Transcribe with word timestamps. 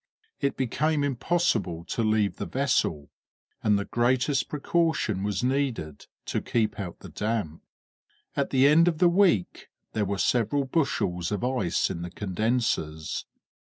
It 0.39 0.57
became 0.57 1.03
impossible 1.03 1.83
to 1.85 2.01
leave 2.03 2.37
the 2.37 2.47
vessel, 2.47 3.11
and 3.61 3.77
the 3.77 3.85
greatest 3.85 4.49
precaution 4.49 5.21
was 5.21 5.43
needed 5.43 6.07
to 6.25 6.41
keep 6.41 6.79
out 6.79 7.01
the 7.01 7.09
damp. 7.09 7.61
At 8.35 8.49
the 8.49 8.65
end 8.67 8.87
of 8.87 8.97
the 8.97 9.07
week 9.09 9.67
there 9.93 10.05
were 10.05 10.17
several 10.17 10.63
bushels 10.65 11.31
of 11.31 11.43
ice 11.43 11.91
in 11.91 12.01
the 12.01 12.09
condensers. 12.09 13.27